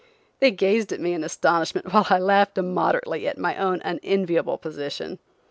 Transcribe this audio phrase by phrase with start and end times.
[0.39, 5.19] They gazed at me in astonishment, while I laughed immoderately at my own unenviable position.